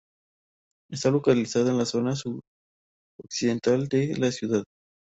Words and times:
Está 0.89 1.11
localizada 1.11 1.69
en 1.69 1.77
la 1.77 1.85
zona 1.85 2.15
suroccidental 2.15 3.87
de 3.87 4.17
la 4.17 4.31
ciudad. 4.31 4.63